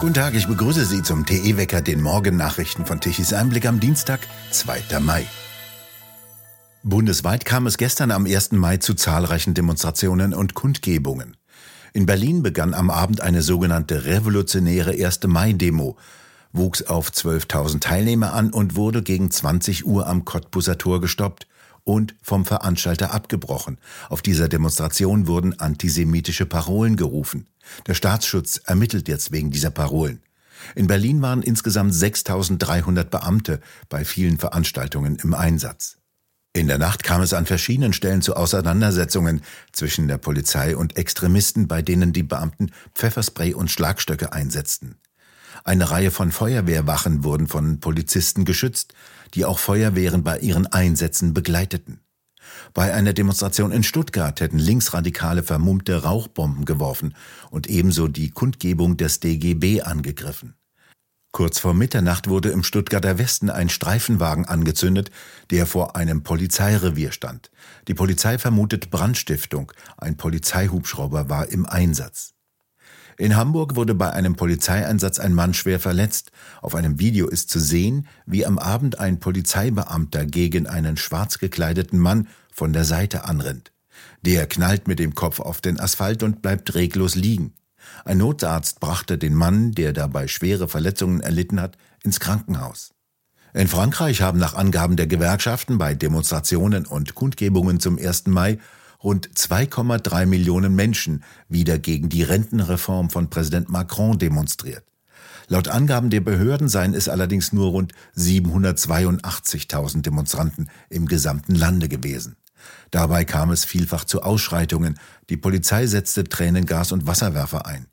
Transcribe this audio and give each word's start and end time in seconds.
Guten 0.00 0.14
Tag, 0.14 0.34
ich 0.34 0.46
begrüße 0.46 0.86
Sie 0.86 1.02
zum 1.02 1.26
TE-Wecker, 1.26 1.82
den 1.82 2.00
Morgennachrichten 2.00 2.86
von 2.86 3.02
Tichys 3.02 3.34
Einblick 3.34 3.66
am 3.66 3.80
Dienstag, 3.80 4.20
2. 4.50 4.98
Mai. 4.98 5.26
Bundesweit 6.82 7.44
kam 7.44 7.66
es 7.66 7.76
gestern 7.76 8.10
am 8.10 8.24
1. 8.24 8.52
Mai 8.52 8.78
zu 8.78 8.94
zahlreichen 8.94 9.52
Demonstrationen 9.52 10.32
und 10.32 10.54
Kundgebungen. 10.54 11.36
In 11.92 12.06
Berlin 12.06 12.42
begann 12.42 12.72
am 12.72 12.88
Abend 12.88 13.20
eine 13.20 13.42
sogenannte 13.42 14.06
revolutionäre 14.06 14.92
1. 14.92 15.24
Mai-Demo, 15.26 15.98
wuchs 16.54 16.80
auf 16.80 17.10
12.000 17.10 17.80
Teilnehmer 17.80 18.32
an 18.32 18.54
und 18.54 18.76
wurde 18.76 19.02
gegen 19.02 19.30
20 19.30 19.84
Uhr 19.84 20.06
am 20.06 20.24
Cottbuser 20.24 20.78
Tor 20.78 21.02
gestoppt 21.02 21.46
und 21.84 22.14
vom 22.22 22.44
Veranstalter 22.44 23.12
abgebrochen. 23.12 23.78
Auf 24.08 24.22
dieser 24.22 24.48
Demonstration 24.48 25.26
wurden 25.26 25.58
antisemitische 25.58 26.46
Parolen 26.46 26.96
gerufen. 26.96 27.46
Der 27.86 27.94
Staatsschutz 27.94 28.60
ermittelt 28.64 29.08
jetzt 29.08 29.32
wegen 29.32 29.50
dieser 29.50 29.70
Parolen. 29.70 30.20
In 30.74 30.86
Berlin 30.86 31.22
waren 31.22 31.42
insgesamt 31.42 31.94
6300 31.94 33.10
Beamte 33.10 33.60
bei 33.88 34.04
vielen 34.04 34.38
Veranstaltungen 34.38 35.16
im 35.16 35.34
Einsatz. 35.34 35.96
In 36.52 36.66
der 36.66 36.78
Nacht 36.78 37.04
kam 37.04 37.22
es 37.22 37.32
an 37.32 37.46
verschiedenen 37.46 37.92
Stellen 37.92 38.22
zu 38.22 38.34
Auseinandersetzungen 38.34 39.42
zwischen 39.72 40.08
der 40.08 40.18
Polizei 40.18 40.76
und 40.76 40.96
Extremisten, 40.96 41.68
bei 41.68 41.80
denen 41.80 42.12
die 42.12 42.24
Beamten 42.24 42.72
Pfefferspray 42.94 43.54
und 43.54 43.70
Schlagstöcke 43.70 44.32
einsetzten. 44.32 44.96
Eine 45.64 45.90
Reihe 45.90 46.10
von 46.10 46.32
Feuerwehrwachen 46.32 47.24
wurden 47.24 47.46
von 47.46 47.80
Polizisten 47.80 48.44
geschützt, 48.44 48.94
die 49.34 49.44
auch 49.44 49.58
Feuerwehren 49.58 50.22
bei 50.22 50.38
ihren 50.38 50.66
Einsätzen 50.66 51.34
begleiteten. 51.34 52.00
Bei 52.74 52.94
einer 52.94 53.12
Demonstration 53.12 53.72
in 53.72 53.82
Stuttgart 53.82 54.40
hätten 54.40 54.58
Linksradikale 54.58 55.42
vermummte 55.42 56.02
Rauchbomben 56.02 56.64
geworfen 56.64 57.14
und 57.50 57.68
ebenso 57.68 58.08
die 58.08 58.30
Kundgebung 58.30 58.96
des 58.96 59.20
DGB 59.20 59.82
angegriffen. 59.82 60.54
Kurz 61.32 61.60
vor 61.60 61.74
Mitternacht 61.74 62.28
wurde 62.28 62.50
im 62.50 62.64
Stuttgarter 62.64 63.18
Westen 63.18 63.50
ein 63.50 63.68
Streifenwagen 63.68 64.46
angezündet, 64.46 65.10
der 65.50 65.66
vor 65.66 65.94
einem 65.94 66.24
Polizeirevier 66.24 67.12
stand. 67.12 67.52
Die 67.86 67.94
Polizei 67.94 68.36
vermutet 68.36 68.90
Brandstiftung, 68.90 69.72
ein 69.96 70.16
Polizeihubschrauber 70.16 71.28
war 71.28 71.48
im 71.48 71.66
Einsatz. 71.66 72.34
In 73.20 73.36
Hamburg 73.36 73.76
wurde 73.76 73.94
bei 73.94 74.10
einem 74.14 74.34
Polizeieinsatz 74.34 75.18
ein 75.18 75.34
Mann 75.34 75.52
schwer 75.52 75.78
verletzt. 75.78 76.32
Auf 76.62 76.74
einem 76.74 76.98
Video 77.00 77.28
ist 77.28 77.50
zu 77.50 77.60
sehen, 77.60 78.06
wie 78.24 78.46
am 78.46 78.58
Abend 78.58 78.98
ein 78.98 79.20
Polizeibeamter 79.20 80.24
gegen 80.24 80.66
einen 80.66 80.96
schwarz 80.96 81.36
gekleideten 81.38 81.98
Mann 81.98 82.28
von 82.50 82.72
der 82.72 82.86
Seite 82.86 83.26
anrennt. 83.26 83.72
Der 84.22 84.46
knallt 84.46 84.88
mit 84.88 84.98
dem 84.98 85.14
Kopf 85.14 85.38
auf 85.38 85.60
den 85.60 85.78
Asphalt 85.78 86.22
und 86.22 86.40
bleibt 86.40 86.74
reglos 86.74 87.14
liegen. 87.14 87.52
Ein 88.06 88.16
Notarzt 88.16 88.80
brachte 88.80 89.18
den 89.18 89.34
Mann, 89.34 89.72
der 89.72 89.92
dabei 89.92 90.26
schwere 90.26 90.66
Verletzungen 90.66 91.20
erlitten 91.20 91.60
hat, 91.60 91.76
ins 92.02 92.20
Krankenhaus. 92.20 92.94
In 93.52 93.68
Frankreich 93.68 94.22
haben 94.22 94.38
nach 94.38 94.54
Angaben 94.54 94.96
der 94.96 95.08
Gewerkschaften 95.08 95.76
bei 95.76 95.94
Demonstrationen 95.94 96.86
und 96.86 97.14
Kundgebungen 97.14 97.80
zum 97.80 97.98
1. 97.98 98.28
Mai 98.28 98.58
rund 99.02 99.28
2,3 99.30 100.26
Millionen 100.26 100.74
Menschen 100.74 101.24
wieder 101.48 101.78
gegen 101.78 102.08
die 102.08 102.22
Rentenreform 102.22 103.10
von 103.10 103.30
Präsident 103.30 103.68
Macron 103.68 104.18
demonstriert. 104.18 104.84
Laut 105.48 105.68
Angaben 105.68 106.10
der 106.10 106.20
Behörden 106.20 106.68
seien 106.68 106.94
es 106.94 107.08
allerdings 107.08 107.52
nur 107.52 107.70
rund 107.70 107.92
782.000 108.16 110.02
Demonstranten 110.02 110.70
im 110.88 111.06
gesamten 111.06 111.54
Lande 111.54 111.88
gewesen. 111.88 112.36
Dabei 112.90 113.24
kam 113.24 113.50
es 113.50 113.64
vielfach 113.64 114.04
zu 114.04 114.22
Ausschreitungen. 114.22 114.98
Die 115.28 115.36
Polizei 115.36 115.86
setzte 115.86 116.24
Tränengas 116.24 116.92
und 116.92 117.06
Wasserwerfer 117.06 117.66
ein. 117.66 117.86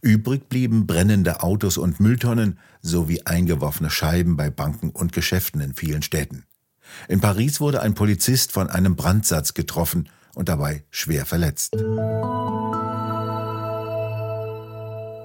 Übrig 0.00 0.48
blieben 0.48 0.86
brennende 0.86 1.42
Autos 1.42 1.78
und 1.78 1.98
Mülltonnen 1.98 2.58
sowie 2.80 3.22
eingeworfene 3.24 3.90
Scheiben 3.90 4.36
bei 4.36 4.50
Banken 4.50 4.90
und 4.90 5.12
Geschäften 5.12 5.60
in 5.60 5.74
vielen 5.74 6.02
Städten. 6.02 6.44
In 7.08 7.20
Paris 7.20 7.60
wurde 7.60 7.80
ein 7.80 7.94
Polizist 7.94 8.52
von 8.52 8.68
einem 8.68 8.96
Brandsatz 8.96 9.54
getroffen 9.54 10.08
und 10.34 10.48
dabei 10.48 10.84
schwer 10.90 11.26
verletzt. 11.26 11.74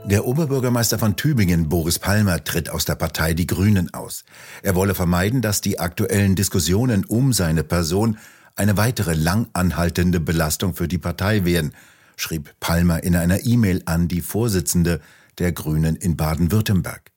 Der 0.10 0.26
Oberbürgermeister 0.26 0.98
von 0.98 1.16
Tübingen, 1.16 1.70
Boris 1.70 2.00
Palmer, 2.00 2.44
tritt 2.44 2.70
aus 2.70 2.86
der 2.86 2.96
Partei 2.96 3.36
Die 3.36 3.46
Grünen 3.46 3.94
aus. 3.94 4.24
Er 4.64 4.74
wolle 4.74 4.96
vermeiden, 4.96 5.44
dass 5.44 5.62
die 5.62 5.80
aktuellen 5.80 6.36
Diskussionen 6.36 7.06
um 7.06 7.32
seine 7.32 7.64
Person 7.64 8.18
eine 8.56 8.76
weitere 8.76 9.14
lang 9.14 9.48
anhaltende 9.54 10.20
Belastung 10.20 10.74
für 10.74 10.88
die 10.88 10.98
Partei 10.98 11.46
wären, 11.46 11.74
schrieb 12.18 12.56
Palmer 12.60 13.04
in 13.04 13.16
einer 13.16 13.46
E-Mail 13.46 13.84
an 13.86 14.08
die 14.08 14.22
Vorsitzende 14.22 15.00
der 15.38 15.52
Grünen 15.52 15.96
in 15.96 16.18
Baden-Württemberg. 16.18 17.12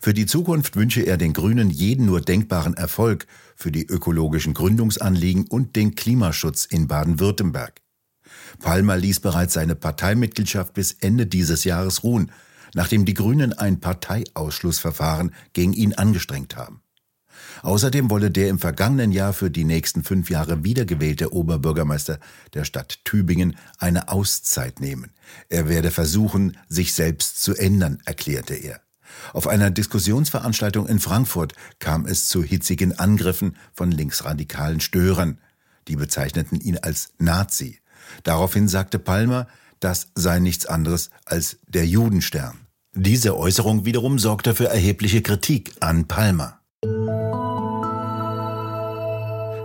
Für 0.00 0.14
die 0.14 0.26
Zukunft 0.26 0.76
wünsche 0.76 1.00
er 1.00 1.16
den 1.16 1.32
Grünen 1.32 1.70
jeden 1.70 2.06
nur 2.06 2.20
denkbaren 2.20 2.74
Erfolg 2.74 3.26
für 3.56 3.72
die 3.72 3.86
ökologischen 3.86 4.54
Gründungsanliegen 4.54 5.46
und 5.46 5.76
den 5.76 5.94
Klimaschutz 5.94 6.64
in 6.64 6.88
Baden-Württemberg. 6.88 7.80
Palmer 8.60 8.96
ließ 8.96 9.20
bereits 9.20 9.54
seine 9.54 9.74
Parteimitgliedschaft 9.74 10.74
bis 10.74 10.92
Ende 10.92 11.26
dieses 11.26 11.64
Jahres 11.64 12.02
ruhen, 12.02 12.30
nachdem 12.74 13.04
die 13.04 13.14
Grünen 13.14 13.52
ein 13.52 13.80
Parteiausschlussverfahren 13.80 15.32
gegen 15.52 15.72
ihn 15.72 15.94
angestrengt 15.94 16.56
haben. 16.56 16.80
Außerdem 17.62 18.10
wolle 18.10 18.30
der 18.30 18.48
im 18.48 18.58
vergangenen 18.58 19.12
Jahr 19.12 19.32
für 19.32 19.50
die 19.50 19.64
nächsten 19.64 20.02
fünf 20.02 20.30
Jahre 20.30 20.64
wiedergewählte 20.64 21.32
Oberbürgermeister 21.32 22.18
der 22.52 22.64
Stadt 22.64 23.04
Tübingen 23.04 23.56
eine 23.78 24.08
Auszeit 24.08 24.80
nehmen. 24.80 25.12
Er 25.48 25.68
werde 25.68 25.90
versuchen, 25.90 26.56
sich 26.68 26.92
selbst 26.92 27.42
zu 27.42 27.54
ändern, 27.54 27.98
erklärte 28.04 28.54
er. 28.54 28.80
Auf 29.32 29.46
einer 29.46 29.70
Diskussionsveranstaltung 29.70 30.86
in 30.86 31.00
Frankfurt 31.00 31.54
kam 31.78 32.06
es 32.06 32.28
zu 32.28 32.42
hitzigen 32.42 32.98
Angriffen 32.98 33.56
von 33.72 33.90
linksradikalen 33.90 34.80
Störern. 34.80 35.38
Die 35.88 35.96
bezeichneten 35.96 36.60
ihn 36.60 36.78
als 36.78 37.12
Nazi. 37.18 37.80
Daraufhin 38.22 38.68
sagte 38.68 38.98
Palmer, 38.98 39.46
das 39.80 40.08
sei 40.14 40.38
nichts 40.38 40.66
anderes 40.66 41.10
als 41.24 41.58
der 41.66 41.86
Judenstern. 41.86 42.66
Diese 42.94 43.36
Äußerung 43.36 43.84
wiederum 43.84 44.18
sorgte 44.18 44.54
für 44.54 44.68
erhebliche 44.68 45.20
Kritik 45.20 45.72
an 45.80 46.06
Palmer. 46.06 46.60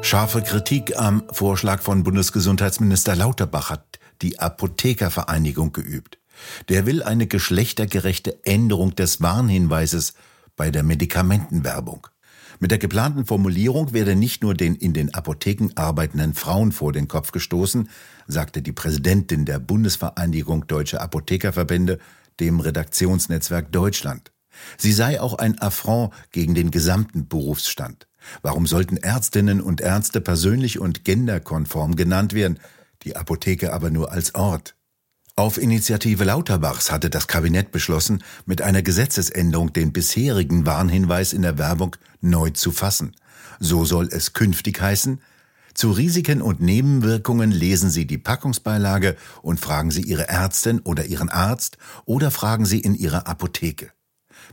Scharfe 0.02 0.42
Kritik 0.42 0.98
am 0.98 1.24
Vorschlag 1.32 1.82
von 1.82 2.04
Bundesgesundheitsminister 2.04 3.16
Lauterbach 3.16 3.70
hat 3.70 4.00
die 4.22 4.40
Apothekervereinigung 4.40 5.72
geübt. 5.72 6.19
Der 6.70 6.86
will 6.86 7.04
eine 7.04 7.28
geschlechtergerechte 7.28 8.44
Änderung 8.46 8.96
des 8.96 9.22
Warnhinweises 9.22 10.14
bei 10.56 10.72
der 10.72 10.84
Medikamentenwerbung. 10.84 12.08
Mit 12.60 12.72
der 12.72 12.78
geplanten 12.78 13.26
Formulierung 13.26 13.94
werde 13.94 14.16
nicht 14.16 14.44
nur 14.44 14.54
den 14.54 14.76
in 14.76 14.94
den 14.94 15.14
Apotheken 15.14 15.70
arbeitenden 15.76 16.34
Frauen 16.34 16.74
vor 16.74 16.92
den 16.92 17.08
Kopf 17.08 17.32
gestoßen, 17.32 17.90
sagte 18.28 18.62
die 18.62 18.74
Präsidentin 18.74 19.46
der 19.46 19.60
Bundesvereinigung 19.60 20.68
Deutsche 20.68 21.00
Apothekerverbände 21.00 22.00
dem 22.42 22.60
Redaktionsnetzwerk 22.60 23.72
Deutschland. 23.72 24.34
Sie 24.78 24.92
sei 24.92 25.22
auch 25.22 25.36
ein 25.36 25.60
Affront 25.60 26.14
gegen 26.32 26.54
den 26.54 26.72
gesamten 26.72 27.30
Berufsstand. 27.30 28.08
Warum 28.42 28.68
sollten 28.68 28.98
Ärztinnen 28.98 29.62
und 29.62 29.80
Ärzte 29.80 30.20
persönlich 30.20 30.80
und 30.80 31.06
genderkonform 31.06 31.96
genannt 31.96 32.34
werden, 32.34 32.60
die 33.04 33.16
Apotheke 33.16 33.72
aber 33.72 33.90
nur 33.90 34.12
als 34.12 34.36
Ort? 34.36 34.76
Auf 35.40 35.58
Initiative 35.58 36.26
Lauterbachs 36.26 36.92
hatte 36.92 37.10
das 37.10 37.30
Kabinett 37.30 37.72
beschlossen, 37.72 38.22
mit 38.46 38.62
einer 38.62 38.82
Gesetzesänderung 38.82 39.72
den 39.72 39.94
bisherigen 39.94 40.66
Warnhinweis 40.66 41.32
in 41.32 41.44
der 41.44 41.58
Werbung 41.58 41.96
neu 42.20 42.50
zu 42.50 42.74
fassen. 42.74 43.16
So 43.58 43.86
soll 43.86 44.10
es 44.12 44.34
künftig 44.34 44.82
heißen, 44.82 45.22
zu 45.74 45.92
Risiken 45.92 46.42
und 46.42 46.60
Nebenwirkungen 46.60 47.52
lesen 47.52 47.90
Sie 47.90 48.06
die 48.06 48.18
Packungsbeilage 48.18 49.16
und 49.42 49.62
fragen 49.62 49.92
Sie 49.92 50.02
Ihre 50.02 50.28
Ärztin 50.28 50.82
oder 50.82 51.06
Ihren 51.06 51.30
Arzt 51.30 51.78
oder 52.04 52.32
fragen 52.32 52.66
Sie 52.66 52.82
in 52.82 52.94
Ihrer 52.94 53.26
Apotheke. 53.26 53.94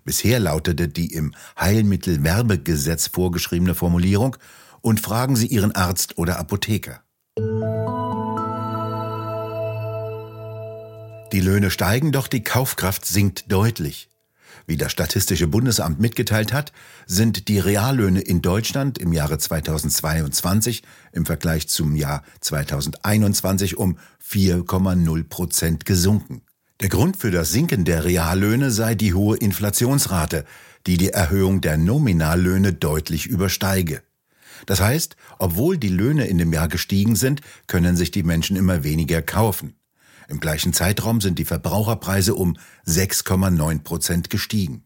Bisher 0.04 0.38
lautete 0.38 0.86
die 0.86 1.12
im 1.12 1.34
Heilmittelwerbegesetz 1.58 3.08
vorgeschriebene 3.08 3.74
Formulierung 3.74 4.36
und 4.82 5.00
fragen 5.00 5.34
Sie 5.34 5.48
Ihren 5.48 5.74
Arzt 5.74 6.16
oder 6.16 6.38
Apotheker. 6.38 7.02
Die 11.32 11.40
Löhne 11.40 11.70
steigen, 11.70 12.12
doch 12.12 12.28
die 12.28 12.44
Kaufkraft 12.44 13.04
sinkt 13.04 13.50
deutlich. 13.50 14.08
Wie 14.68 14.76
das 14.76 14.92
Statistische 14.92 15.48
Bundesamt 15.48 16.00
mitgeteilt 16.00 16.52
hat, 16.52 16.72
sind 17.06 17.48
die 17.48 17.58
Reallöhne 17.58 18.20
in 18.20 18.42
Deutschland 18.42 18.98
im 18.98 19.12
Jahre 19.12 19.38
2022 19.38 20.82
im 21.12 21.26
Vergleich 21.26 21.68
zum 21.68 21.96
Jahr 21.96 22.22
2021 22.40 23.76
um 23.76 23.98
4,0 24.24 25.24
Prozent 25.28 25.84
gesunken. 25.84 26.42
Der 26.80 26.88
Grund 26.88 27.16
für 27.16 27.30
das 27.30 27.50
Sinken 27.50 27.84
der 27.84 28.04
Reallöhne 28.04 28.70
sei 28.70 28.94
die 28.94 29.14
hohe 29.14 29.36
Inflationsrate, 29.36 30.44
die 30.86 30.96
die 30.96 31.10
Erhöhung 31.10 31.60
der 31.60 31.76
Nominallöhne 31.76 32.72
deutlich 32.72 33.26
übersteige. 33.26 34.02
Das 34.66 34.80
heißt, 34.80 35.16
obwohl 35.38 35.76
die 35.76 35.88
Löhne 35.88 36.26
in 36.26 36.38
dem 36.38 36.52
Jahr 36.52 36.68
gestiegen 36.68 37.16
sind, 37.16 37.40
können 37.66 37.96
sich 37.96 38.10
die 38.10 38.22
Menschen 38.22 38.56
immer 38.56 38.84
weniger 38.84 39.22
kaufen. 39.22 39.74
Im 40.28 40.40
gleichen 40.40 40.72
Zeitraum 40.72 41.20
sind 41.20 41.38
die 41.38 41.44
Verbraucherpreise 41.44 42.34
um 42.34 42.56
6,9 42.86 43.82
Prozent 43.82 44.30
gestiegen. 44.30 44.84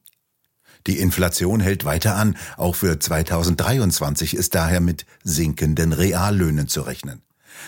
Die 0.86 0.98
Inflation 0.98 1.60
hält 1.60 1.84
weiter 1.84 2.16
an. 2.16 2.36
Auch 2.56 2.74
für 2.74 2.98
2023 2.98 4.34
ist 4.34 4.54
daher 4.54 4.80
mit 4.80 5.06
sinkenden 5.22 5.92
Reallöhnen 5.92 6.68
zu 6.68 6.82
rechnen. 6.82 7.22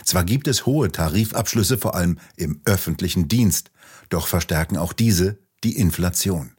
Zwar 0.05 0.25
gibt 0.25 0.49
es 0.49 0.65
hohe 0.65 0.91
Tarifabschlüsse 0.91 1.77
vor 1.77 1.95
allem 1.95 2.19
im 2.37 2.61
öffentlichen 2.65 3.29
Dienst, 3.29 3.71
doch 4.09 4.27
verstärken 4.27 4.77
auch 4.77 4.93
diese 4.93 5.39
die 5.65 5.77
Inflation. 5.77 6.53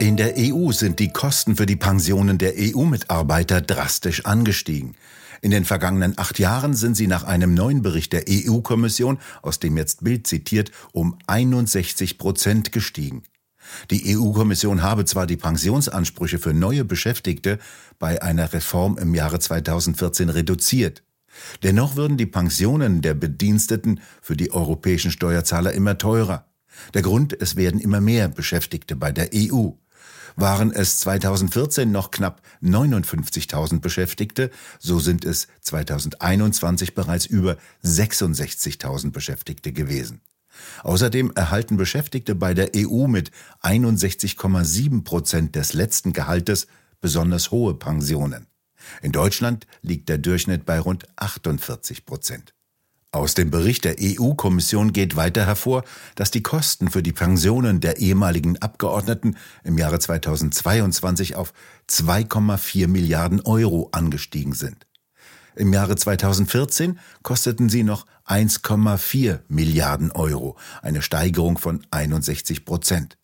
In 0.00 0.16
der 0.16 0.34
EU 0.38 0.70
sind 0.70 1.00
die 1.00 1.08
Kosten 1.08 1.56
für 1.56 1.66
die 1.66 1.74
Pensionen 1.74 2.38
der 2.38 2.54
EU-Mitarbeiter 2.56 3.60
drastisch 3.60 4.24
angestiegen. 4.24 4.94
In 5.42 5.50
den 5.50 5.64
vergangenen 5.64 6.16
acht 6.16 6.38
Jahren 6.38 6.74
sind 6.74 6.96
sie 6.96 7.08
nach 7.08 7.24
einem 7.24 7.52
neuen 7.52 7.82
Bericht 7.82 8.12
der 8.12 8.24
EU-Kommission, 8.28 9.18
aus 9.42 9.58
dem 9.58 9.76
jetzt 9.76 10.04
Bild 10.04 10.28
zitiert, 10.28 10.70
um 10.92 11.18
61 11.26 12.16
Prozent 12.16 12.70
gestiegen. 12.70 13.24
Die 13.90 14.16
EU-Kommission 14.16 14.82
habe 14.82 15.04
zwar 15.04 15.26
die 15.26 15.36
Pensionsansprüche 15.36 16.38
für 16.38 16.54
neue 16.54 16.84
Beschäftigte 16.84 17.58
bei 17.98 18.22
einer 18.22 18.52
Reform 18.52 18.98
im 18.98 19.16
Jahre 19.16 19.40
2014 19.40 20.28
reduziert. 20.28 21.02
Dennoch 21.64 21.96
würden 21.96 22.16
die 22.16 22.26
Pensionen 22.26 23.02
der 23.02 23.14
Bediensteten 23.14 24.00
für 24.22 24.36
die 24.36 24.52
europäischen 24.52 25.10
Steuerzahler 25.10 25.72
immer 25.72 25.98
teurer. 25.98 26.46
Der 26.94 27.02
Grund, 27.02 27.36
es 27.40 27.56
werden 27.56 27.80
immer 27.80 28.00
mehr 28.00 28.28
Beschäftigte 28.28 28.94
bei 28.94 29.10
der 29.10 29.30
EU. 29.34 29.70
Waren 30.40 30.70
es 30.70 31.00
2014 31.00 31.90
noch 31.90 32.12
knapp 32.12 32.42
59.000 32.62 33.80
Beschäftigte, 33.80 34.52
so 34.78 35.00
sind 35.00 35.24
es 35.24 35.48
2021 35.62 36.94
bereits 36.94 37.26
über 37.26 37.56
66.000 37.82 39.10
Beschäftigte 39.10 39.72
gewesen. 39.72 40.20
Außerdem 40.84 41.32
erhalten 41.34 41.76
Beschäftigte 41.76 42.36
bei 42.36 42.54
der 42.54 42.70
EU 42.76 43.08
mit 43.08 43.32
61,7 43.62 45.02
Prozent 45.02 45.56
des 45.56 45.72
letzten 45.72 46.12
Gehaltes 46.12 46.68
besonders 47.00 47.50
hohe 47.50 47.74
Pensionen. 47.74 48.46
In 49.02 49.10
Deutschland 49.10 49.66
liegt 49.82 50.08
der 50.08 50.18
Durchschnitt 50.18 50.64
bei 50.64 50.78
rund 50.78 51.08
48 51.16 52.06
Prozent. 52.06 52.54
Aus 53.18 53.34
dem 53.34 53.50
Bericht 53.50 53.84
der 53.84 53.96
EU-Kommission 54.00 54.92
geht 54.92 55.16
weiter 55.16 55.44
hervor, 55.44 55.82
dass 56.14 56.30
die 56.30 56.40
Kosten 56.40 56.88
für 56.88 57.02
die 57.02 57.10
Pensionen 57.10 57.80
der 57.80 57.98
ehemaligen 57.98 58.58
Abgeordneten 58.58 59.36
im 59.64 59.76
Jahre 59.76 59.98
2022 59.98 61.34
auf 61.34 61.52
2,4 61.90 62.86
Milliarden 62.86 63.40
Euro 63.40 63.88
angestiegen 63.90 64.52
sind. 64.52 64.86
Im 65.56 65.72
Jahre 65.72 65.96
2014 65.96 67.00
kosteten 67.24 67.68
sie 67.68 67.82
noch 67.82 68.06
1,4 68.24 69.40
Milliarden 69.48 70.12
Euro, 70.12 70.56
eine 70.80 71.02
Steigerung 71.02 71.58
von 71.58 71.84
61 71.90 72.64
Prozent. 72.64 73.18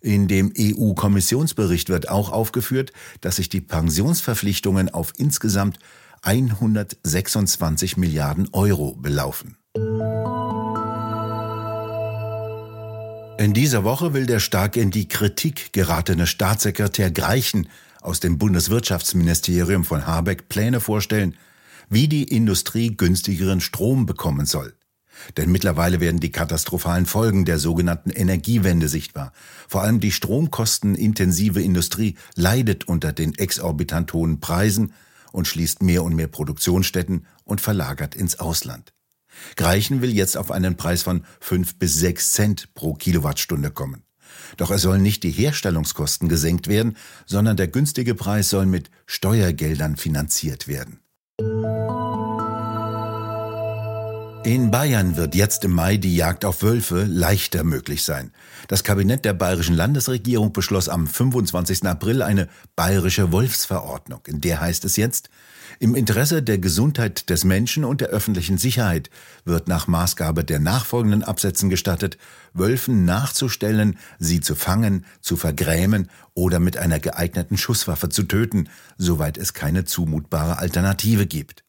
In 0.00 0.26
dem 0.26 0.52
EU-Kommissionsbericht 0.58 1.88
wird 1.88 2.08
auch 2.08 2.32
aufgeführt, 2.32 2.92
dass 3.20 3.36
sich 3.36 3.48
die 3.48 3.60
Pensionsverpflichtungen 3.60 4.88
auf 4.88 5.12
insgesamt 5.16 5.78
126 6.22 7.96
Milliarden 7.96 8.48
Euro 8.52 8.94
belaufen. 8.96 9.56
In 13.38 13.54
dieser 13.54 13.84
Woche 13.84 14.12
will 14.12 14.26
der 14.26 14.40
stark 14.40 14.76
in 14.76 14.90
die 14.90 15.08
Kritik 15.08 15.72
geratene 15.72 16.26
Staatssekretär 16.26 17.10
Greichen 17.10 17.68
aus 18.02 18.20
dem 18.20 18.36
Bundeswirtschaftsministerium 18.36 19.84
von 19.84 20.06
Habeck 20.06 20.48
Pläne 20.50 20.80
vorstellen, 20.80 21.36
wie 21.88 22.06
die 22.06 22.24
Industrie 22.24 22.96
günstigeren 22.96 23.60
Strom 23.60 24.04
bekommen 24.04 24.44
soll. 24.44 24.74
Denn 25.36 25.50
mittlerweile 25.50 26.00
werden 26.00 26.20
die 26.20 26.32
katastrophalen 26.32 27.06
Folgen 27.06 27.44
der 27.44 27.58
sogenannten 27.58 28.10
Energiewende 28.10 28.88
sichtbar. 28.88 29.32
Vor 29.68 29.82
allem 29.82 30.00
die 30.00 30.12
stromkostenintensive 30.12 31.62
Industrie 31.62 32.16
leidet 32.36 32.88
unter 32.88 33.12
den 33.12 33.34
exorbitant 33.34 34.12
hohen 34.12 34.40
Preisen 34.40 34.92
und 35.32 35.46
schließt 35.46 35.82
mehr 35.82 36.02
und 36.02 36.14
mehr 36.14 36.28
Produktionsstätten 36.28 37.26
und 37.44 37.60
verlagert 37.60 38.14
ins 38.14 38.38
Ausland. 38.40 38.92
Greichen 39.56 40.02
will 40.02 40.12
jetzt 40.12 40.36
auf 40.36 40.50
einen 40.50 40.76
Preis 40.76 41.02
von 41.02 41.24
fünf 41.40 41.78
bis 41.78 41.94
sechs 41.94 42.32
Cent 42.32 42.74
pro 42.74 42.94
Kilowattstunde 42.94 43.70
kommen. 43.70 44.02
Doch 44.56 44.70
es 44.70 44.82
sollen 44.82 45.02
nicht 45.02 45.22
die 45.22 45.30
Herstellungskosten 45.30 46.28
gesenkt 46.28 46.68
werden, 46.68 46.96
sondern 47.26 47.56
der 47.56 47.68
günstige 47.68 48.14
Preis 48.14 48.50
soll 48.50 48.66
mit 48.66 48.90
Steuergeldern 49.06 49.96
finanziert 49.96 50.68
werden. 50.68 51.00
In 54.42 54.70
Bayern 54.70 55.16
wird 55.16 55.34
jetzt 55.34 55.64
im 55.64 55.72
Mai 55.72 55.98
die 55.98 56.16
Jagd 56.16 56.46
auf 56.46 56.62
Wölfe 56.62 57.04
leichter 57.04 57.62
möglich 57.62 58.02
sein. 58.04 58.32
Das 58.68 58.84
Kabinett 58.84 59.26
der 59.26 59.34
bayerischen 59.34 59.76
Landesregierung 59.76 60.54
beschloss 60.54 60.88
am 60.88 61.06
25. 61.06 61.84
April 61.84 62.22
eine 62.22 62.48
bayerische 62.74 63.32
Wolfsverordnung. 63.32 64.22
In 64.26 64.40
der 64.40 64.62
heißt 64.62 64.86
es 64.86 64.96
jetzt, 64.96 65.28
im 65.78 65.94
Interesse 65.94 66.42
der 66.42 66.56
Gesundheit 66.56 67.28
des 67.28 67.44
Menschen 67.44 67.84
und 67.84 68.00
der 68.00 68.08
öffentlichen 68.08 68.56
Sicherheit 68.56 69.10
wird 69.44 69.68
nach 69.68 69.86
Maßgabe 69.88 70.42
der 70.42 70.58
nachfolgenden 70.58 71.22
Absätzen 71.22 71.68
gestattet, 71.68 72.16
Wölfen 72.54 73.04
nachzustellen, 73.04 73.98
sie 74.18 74.40
zu 74.40 74.54
fangen, 74.54 75.04
zu 75.20 75.36
vergrämen 75.36 76.08
oder 76.32 76.60
mit 76.60 76.78
einer 76.78 76.98
geeigneten 76.98 77.58
Schusswaffe 77.58 78.08
zu 78.08 78.22
töten, 78.22 78.70
soweit 78.96 79.36
es 79.36 79.52
keine 79.52 79.84
zumutbare 79.84 80.58
Alternative 80.58 81.26
gibt. 81.26 81.62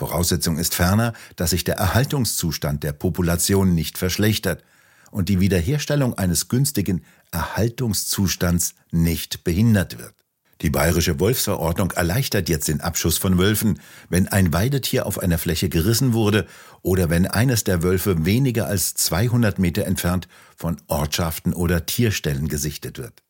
Voraussetzung 0.00 0.56
ist 0.56 0.74
ferner, 0.74 1.12
dass 1.36 1.50
sich 1.50 1.62
der 1.62 1.76
Erhaltungszustand 1.76 2.82
der 2.84 2.94
Population 2.94 3.74
nicht 3.74 3.98
verschlechtert 3.98 4.64
und 5.10 5.28
die 5.28 5.40
Wiederherstellung 5.40 6.14
eines 6.14 6.48
günstigen 6.48 7.04
Erhaltungszustands 7.32 8.76
nicht 8.90 9.44
behindert 9.44 9.98
wird. 9.98 10.14
Die 10.62 10.70
bayerische 10.70 11.20
Wolfsverordnung 11.20 11.90
erleichtert 11.90 12.48
jetzt 12.48 12.68
den 12.68 12.80
Abschuss 12.80 13.18
von 13.18 13.36
Wölfen, 13.36 13.78
wenn 14.08 14.26
ein 14.26 14.54
Weidetier 14.54 15.04
auf 15.04 15.18
einer 15.18 15.36
Fläche 15.36 15.68
gerissen 15.68 16.14
wurde 16.14 16.46
oder 16.80 17.10
wenn 17.10 17.26
eines 17.26 17.64
der 17.64 17.82
Wölfe 17.82 18.24
weniger 18.24 18.68
als 18.68 18.94
200 18.94 19.58
Meter 19.58 19.84
entfernt 19.84 20.28
von 20.56 20.80
Ortschaften 20.86 21.52
oder 21.52 21.84
Tierstellen 21.84 22.48
gesichtet 22.48 22.96
wird. 22.96 23.22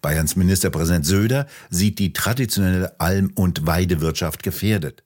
Bayerns 0.00 0.36
Ministerpräsident 0.36 1.06
Söder 1.06 1.48
sieht 1.70 1.98
die 1.98 2.12
traditionelle 2.12 3.00
Alm- 3.00 3.32
und 3.34 3.66
Weidewirtschaft 3.66 4.44
gefährdet. 4.44 5.02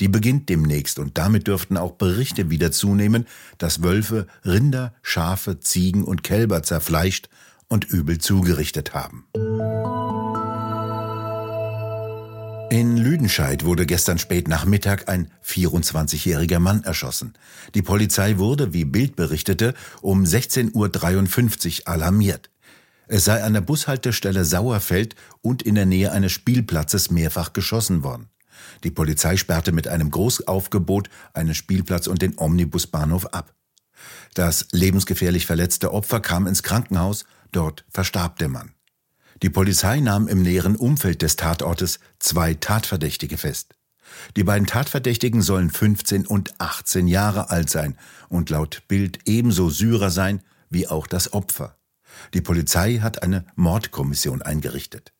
Die 0.00 0.08
beginnt 0.08 0.48
demnächst 0.48 0.98
und 0.98 1.18
damit 1.18 1.46
dürften 1.46 1.76
auch 1.76 1.92
Berichte 1.92 2.50
wieder 2.50 2.72
zunehmen, 2.72 3.26
dass 3.58 3.82
Wölfe 3.82 4.26
Rinder, 4.44 4.94
Schafe, 5.02 5.60
Ziegen 5.60 6.04
und 6.04 6.22
Kälber 6.22 6.62
zerfleischt 6.62 7.28
und 7.68 7.84
übel 7.84 8.18
zugerichtet 8.18 8.94
haben. 8.94 9.26
In 12.68 12.96
Lüdenscheid 12.96 13.64
wurde 13.64 13.86
gestern 13.86 14.18
spät 14.18 14.48
Nachmittag 14.48 15.08
ein 15.08 15.30
24-jähriger 15.44 16.58
Mann 16.58 16.82
erschossen. 16.82 17.34
Die 17.74 17.82
Polizei 17.82 18.38
wurde, 18.38 18.72
wie 18.72 18.84
Bild 18.84 19.14
berichtete, 19.14 19.72
um 20.02 20.24
16.53 20.24 20.74
Uhr 21.82 21.88
alarmiert. 21.88 22.50
Es 23.06 23.24
sei 23.24 23.44
an 23.44 23.52
der 23.52 23.60
Bushaltestelle 23.60 24.44
Sauerfeld 24.44 25.14
und 25.42 25.62
in 25.62 25.76
der 25.76 25.86
Nähe 25.86 26.10
eines 26.10 26.32
Spielplatzes 26.32 27.10
mehrfach 27.10 27.52
geschossen 27.52 28.02
worden. 28.02 28.28
Die 28.84 28.90
Polizei 28.90 29.36
sperrte 29.36 29.72
mit 29.72 29.88
einem 29.88 30.10
Großaufgebot 30.10 31.08
einen 31.34 31.54
Spielplatz 31.54 32.06
und 32.06 32.22
den 32.22 32.38
Omnibusbahnhof 32.38 33.26
ab. 33.26 33.54
Das 34.34 34.68
lebensgefährlich 34.72 35.46
verletzte 35.46 35.92
Opfer 35.92 36.20
kam 36.20 36.46
ins 36.46 36.62
Krankenhaus, 36.62 37.24
dort 37.52 37.84
verstarb 37.88 38.38
der 38.38 38.48
Mann. 38.48 38.72
Die 39.42 39.50
Polizei 39.50 40.00
nahm 40.00 40.28
im 40.28 40.42
näheren 40.42 40.76
Umfeld 40.76 41.22
des 41.22 41.36
Tatortes 41.36 42.00
zwei 42.18 42.54
Tatverdächtige 42.54 43.36
fest. 43.36 43.74
Die 44.36 44.44
beiden 44.44 44.66
Tatverdächtigen 44.66 45.42
sollen 45.42 45.70
15 45.70 46.26
und 46.26 46.58
18 46.60 47.06
Jahre 47.06 47.50
alt 47.50 47.70
sein 47.70 47.96
und 48.28 48.50
laut 48.50 48.82
Bild 48.88 49.20
ebenso 49.26 49.68
Syrer 49.68 50.10
sein 50.10 50.42
wie 50.70 50.88
auch 50.88 51.06
das 51.06 51.32
Opfer. 51.32 51.76
Die 52.34 52.40
Polizei 52.40 52.98
hat 52.98 53.22
eine 53.22 53.44
Mordkommission 53.56 54.42
eingerichtet. 54.42 55.12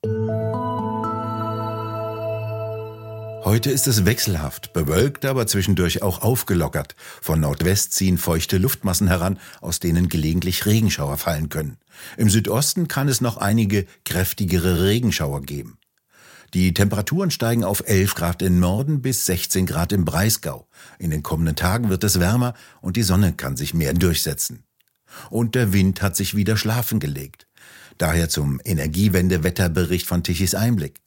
Heute 3.45 3.71
ist 3.71 3.87
es 3.87 4.05
wechselhaft, 4.05 4.73
bewölkt, 4.73 5.25
aber 5.25 5.47
zwischendurch 5.47 6.03
auch 6.03 6.23
aufgelockert. 6.23 6.97
Von 7.23 7.41
Nordwest 7.41 7.93
ziehen 7.93 8.19
feuchte 8.19 8.59
Luftmassen 8.59 9.09
heran, 9.09 9.39
aus 9.61 9.79
denen 9.79 10.09
gelegentlich 10.09 10.67
Regenschauer 10.67 11.17
fallen 11.17 11.49
können. 11.49 11.79
Im 12.17 12.29
Südosten 12.29 12.89
kann 12.89 13.09
es 13.09 13.21
noch 13.21 13.37
einige 13.37 13.87
kräftigere 14.05 14.83
Regenschauer 14.85 15.43
geben. 15.43 15.79
Die 16.55 16.75
Temperaturen 16.75 17.31
steigen 17.31 17.65
auf 17.65 17.83
11 17.87 18.15
Grad 18.15 18.43
im 18.43 18.61
Norden 18.61 19.03
bis 19.03 19.27
16 19.27 19.67
Grad 19.67 19.93
im 19.93 20.05
Breisgau. 20.05 20.69
In 20.99 21.11
den 21.11 21.23
kommenden 21.23 21.57
Tagen 21.57 21.89
wird 21.89 22.05
es 22.05 22.21
wärmer 22.21 22.55
und 22.81 22.97
die 22.97 23.03
Sonne 23.03 23.33
kann 23.33 23.57
sich 23.57 23.75
mehr 23.75 23.95
durchsetzen. 23.95 24.65
Und 25.31 25.55
der 25.55 25.73
Wind 25.73 26.03
hat 26.03 26.17
sich 26.17 26.35
wieder 26.35 26.57
schlafen 26.57 26.99
gelegt. 26.99 27.47
Daher 27.99 28.29
zum 28.29 28.61
Energiewende-Wetterbericht 28.65 30.07
von 30.07 30.23
Tichys 30.23 30.55
Einblick. 30.55 31.01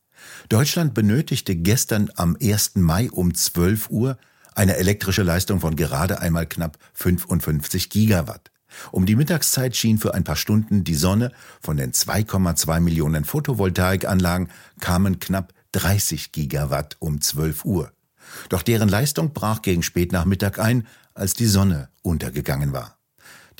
Deutschland 0.49 0.93
benötigte 0.93 1.55
gestern 1.55 2.09
am 2.15 2.37
1. 2.41 2.75
Mai 2.75 3.09
um 3.11 3.33
12 3.33 3.89
Uhr 3.89 4.17
Eine 4.55 4.77
elektrische 4.77 5.23
Leistung 5.23 5.59
von 5.59 5.75
gerade 5.75 6.19
einmal 6.19 6.45
knapp 6.45 6.77
55 6.93 7.89
Gigawatt. 7.89 8.51
Um 8.91 9.05
die 9.05 9.15
Mittagszeit 9.15 9.75
schien 9.75 9.97
für 9.97 10.13
ein 10.13 10.23
paar 10.23 10.35
Stunden 10.35 10.83
die 10.83 10.95
Sonne, 10.95 11.31
von 11.61 11.77
den 11.77 11.91
2,2 11.91 12.79
Millionen 12.79 13.25
Photovoltaikanlagen 13.25 14.49
kamen 14.79 15.19
knapp 15.19 15.53
30 15.71 16.31
Gigawatt 16.31 16.97
um 16.99 17.21
12 17.21 17.65
Uhr. 17.65 17.91
Doch 18.49 18.61
deren 18.61 18.89
Leistung 18.89 19.33
brach 19.33 19.61
gegen 19.61 19.83
Spätnachmittag 19.83 20.59
ein, 20.59 20.87
als 21.13 21.33
die 21.33 21.47
Sonne 21.47 21.89
untergegangen 22.01 22.73
war. 22.73 22.97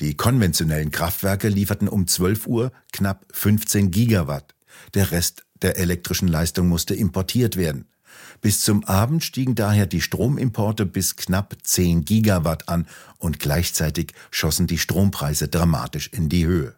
Die 0.00 0.16
konventionellen 0.16 0.90
Kraftwerke 0.90 1.48
lieferten 1.48 1.88
um 1.88 2.06
12 2.06 2.46
Uhr 2.46 2.72
knapp 2.92 3.26
15 3.32 3.90
Gigawatt. 3.90 4.54
Der 4.94 5.10
Rest 5.10 5.44
der 5.62 5.76
elektrischen 5.78 6.28
Leistung 6.28 6.68
musste 6.68 6.94
importiert 6.94 7.56
werden. 7.56 7.86
Bis 8.40 8.60
zum 8.60 8.84
Abend 8.84 9.24
stiegen 9.24 9.54
daher 9.54 9.86
die 9.86 10.00
Stromimporte 10.00 10.86
bis 10.86 11.16
knapp 11.16 11.56
10 11.62 12.04
Gigawatt 12.04 12.68
an 12.68 12.86
und 13.18 13.38
gleichzeitig 13.38 14.12
schossen 14.30 14.66
die 14.66 14.78
Strompreise 14.78 15.48
dramatisch 15.48 16.08
in 16.08 16.28
die 16.28 16.46
Höhe. 16.46 16.74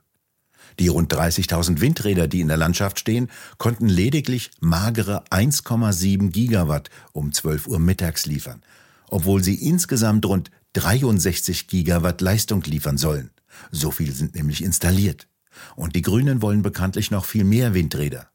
Die 0.78 0.88
rund 0.88 1.12
30.000 1.12 1.80
Windräder, 1.80 2.28
die 2.28 2.40
in 2.40 2.48
der 2.48 2.56
Landschaft 2.56 2.98
stehen, 2.98 3.30
konnten 3.58 3.88
lediglich 3.88 4.50
magere 4.60 5.22
1,7 5.30 6.30
Gigawatt 6.30 6.90
um 7.12 7.32
12 7.32 7.66
Uhr 7.66 7.78
mittags 7.78 8.26
liefern, 8.26 8.62
obwohl 9.08 9.42
sie 9.42 9.54
insgesamt 9.54 10.24
rund 10.24 10.50
63 10.72 11.68
Gigawatt 11.68 12.20
Leistung 12.20 12.62
liefern 12.62 12.96
sollen. 12.96 13.30
So 13.70 13.90
viel 13.90 14.12
sind 14.12 14.34
nämlich 14.34 14.64
installiert. 14.64 15.28
Und 15.76 15.96
die 15.96 16.02
Grünen 16.02 16.42
wollen 16.42 16.62
bekanntlich 16.62 17.10
noch 17.10 17.24
viel 17.24 17.44
mehr 17.44 17.74
Windräder. 17.74 18.30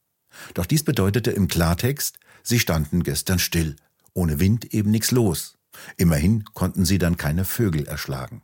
Doch 0.53 0.65
dies 0.65 0.83
bedeutete 0.83 1.31
im 1.31 1.47
Klartext, 1.47 2.19
sie 2.43 2.59
standen 2.59 3.03
gestern 3.03 3.39
still, 3.39 3.75
ohne 4.13 4.39
Wind 4.39 4.73
eben 4.73 4.91
nichts 4.91 5.11
los. 5.11 5.57
Immerhin 5.97 6.43
konnten 6.53 6.85
sie 6.85 6.97
dann 6.97 7.17
keine 7.17 7.45
Vögel 7.45 7.85
erschlagen. 7.85 8.41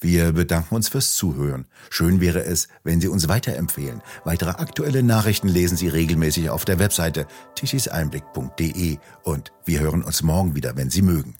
Wir 0.00 0.32
bedanken 0.32 0.74
uns 0.74 0.88
fürs 0.88 1.14
Zuhören. 1.14 1.66
Schön 1.88 2.20
wäre 2.20 2.44
es, 2.44 2.68
wenn 2.82 3.00
Sie 3.00 3.08
uns 3.08 3.28
weiterempfehlen. 3.28 4.02
Weitere 4.24 4.50
aktuelle 4.50 5.02
Nachrichten 5.02 5.48
lesen 5.48 5.78
Sie 5.78 5.88
regelmäßig 5.88 6.50
auf 6.50 6.66
der 6.66 6.78
Webseite 6.78 7.26
tischiseinblick.de 7.54 8.98
und 9.22 9.52
wir 9.64 9.80
hören 9.80 10.02
uns 10.02 10.22
morgen 10.22 10.54
wieder, 10.54 10.76
wenn 10.76 10.90
Sie 10.90 11.00
mögen. 11.00 11.36